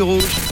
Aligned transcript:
Rouge. 0.00 0.47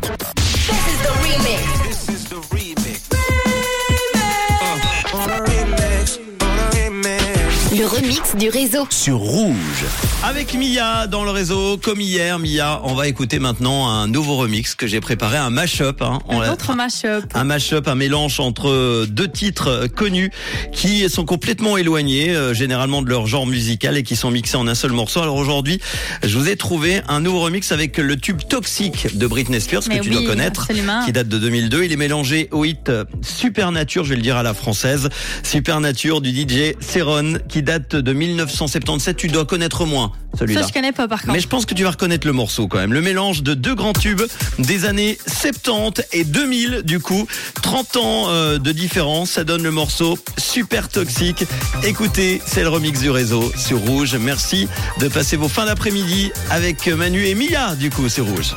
Le 7.77 7.85
remix 7.85 8.37
du 8.37 8.49
réseau. 8.49 8.87
Sur 8.91 9.19
Rouge. 9.19 9.85
Avec 10.23 10.55
Mia 10.55 11.07
dans 11.09 11.25
le 11.25 11.31
réseau, 11.31 11.77
comme 11.77 12.01
hier, 12.01 12.39
Mia, 12.39 12.81
on 12.85 12.95
va 12.95 13.09
écouter 13.09 13.39
maintenant 13.39 13.89
un 13.89 14.07
nouveau 14.07 14.37
remix 14.37 14.75
que 14.75 14.87
j'ai 14.87 15.01
préparé, 15.01 15.37
un 15.37 15.51
mash-up. 15.51 16.01
Hein. 16.01 16.21
On 16.29 16.41
Un 16.41 16.53
autre 16.53 16.75
mashup. 16.75 17.25
un 17.35 17.45
mash-up, 17.45 17.89
un 17.89 17.95
mélange 17.95 18.41
entre 18.41 19.05
deux 19.07 19.29
titres 19.29 19.89
connus 19.95 20.31
qui 20.73 21.09
sont 21.11 21.25
complètement 21.25 21.77
éloignés, 21.77 22.31
euh, 22.31 22.55
généralement 22.55 23.03
de 23.03 23.11
leur 23.11 23.27
genre 23.27 23.47
musical 23.47 23.97
et 23.97 24.05
qui 24.05 24.17
sont 24.17 24.31
mixés 24.31 24.57
en 24.57 24.67
un 24.69 24.75
seul 24.75 24.93
morceau. 24.93 25.21
Alors 25.21 25.37
aujourd'hui, 25.37 25.81
je 26.23 26.39
vous 26.39 26.49
ai 26.49 26.57
trouvé 26.57 27.03
un 27.09 27.21
nouveau 27.21 27.41
remix 27.41 27.73
avec 27.73 27.99
le 27.99 28.17
tube 28.17 28.41
Toxic 28.49 29.19
de 29.19 29.27
Britney 29.27 29.61
Spears 29.61 29.83
Mais 29.89 29.99
que 29.99 30.05
tu 30.05 30.11
oui, 30.11 30.17
dois 30.17 30.27
connaître, 30.27 30.63
absolument. 30.63 31.05
qui 31.05 31.13
date 31.13 31.29
de 31.29 31.39
2002. 31.39 31.85
Il 31.85 31.93
est 31.93 31.97
mélangé 31.97 32.49
au 32.53 32.65
hit 32.65 32.91
Supernature, 33.23 34.05
je 34.05 34.11
vais 34.11 34.17
le 34.17 34.23
dire 34.23 34.37
à 34.37 34.43
la 34.43 34.55
française, 34.55 35.09
Supernature 35.43 36.21
du 36.21 36.31
DJ 36.31 36.75
Céron 36.81 37.35
qui 37.49 37.63
date 37.67 37.97
de 37.97 38.13
1977. 38.15 39.17
Tu 39.19 39.29
dois 39.29 39.45
connaître 39.45 39.85
moins 39.85 40.13
celui-là. 40.39 40.63
Ça, 40.63 40.69
je 40.69 40.73
connais 40.73 40.93
pas 40.93 41.09
par 41.09 41.21
contre. 41.21 41.35
Mais 41.35 41.41
je 41.41 41.49
pense 41.49 41.67
que 41.67 41.75
tu 41.75 41.83
vas 41.83 41.91
reconnaître 41.91 42.27
le 42.27 42.33
morceau 42.33 42.69
quand 42.69 42.79
même. 42.79 42.95
Le 42.95 43.03
mélange 43.03 43.43
de 43.43 43.53
deux 43.53 43.75
grands 43.75 43.93
tubes 43.93 44.23
des 44.59 44.87
années 44.87 45.19
70 45.27 46.03
et 46.13 46.25
2000 46.25 46.83
du 46.85 47.01
coup. 47.01 47.27
30 47.63 47.97
ans 47.97 48.25
euh, 48.29 48.59
de 48.59 48.73
différence, 48.73 49.33
ça 49.33 49.45
donne 49.45 49.63
le 49.63 49.71
morceau 49.71 50.19
super 50.39 50.89
toxique. 50.89 51.45
Écoutez, 51.83 52.41
c'est 52.47 52.63
le 52.63 52.69
remix 52.69 53.01
du 53.01 53.11
réseau 53.11 53.53
sur 53.57 53.79
Rouge. 53.81 54.17
Merci 54.19 54.69
de 55.01 55.09
passer 55.09 55.37
vos 55.37 55.49
fins 55.49 55.67
d'après-midi 55.67 56.31
avec 56.51 56.87
Manu 56.87 57.27
et 57.27 57.35
Mia 57.35 57.75
du 57.75 57.91
coup 57.91 58.09
sur 58.09 58.27
Rouge. 58.27 58.55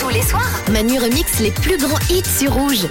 Tous 0.00 0.08
les 0.08 0.22
soirs, 0.22 0.62
Manu 0.72 0.98
remix 0.98 1.38
les 1.40 1.50
plus 1.50 1.76
grands 1.76 1.98
hits 2.08 2.22
sur 2.24 2.54
Rouge. 2.54 2.86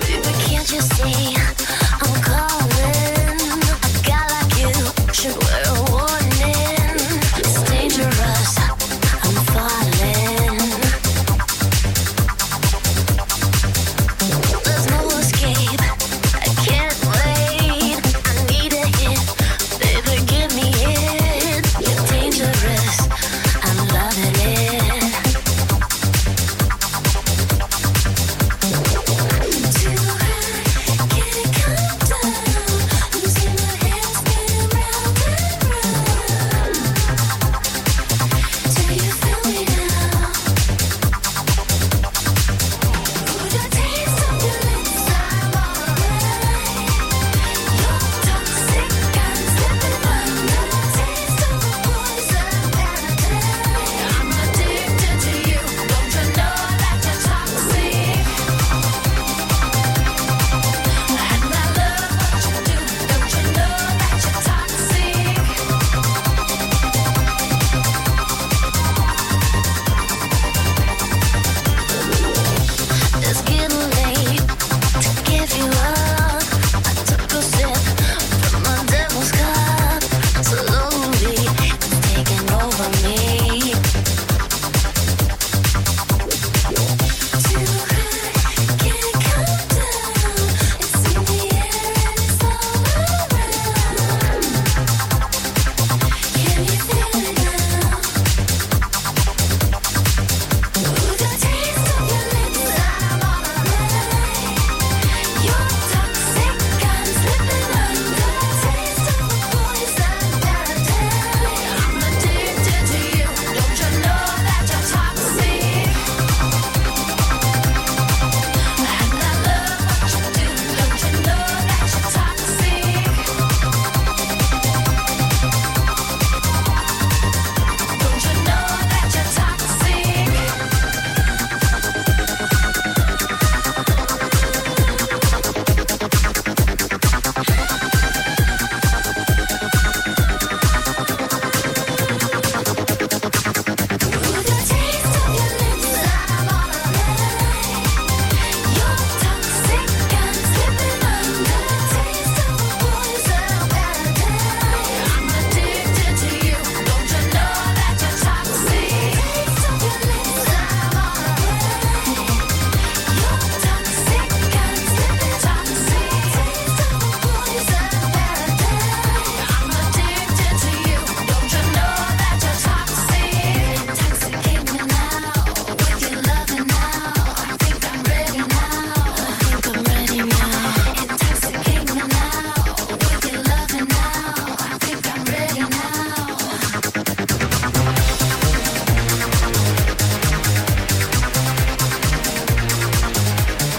should 5.24 5.42
live. 5.42 5.62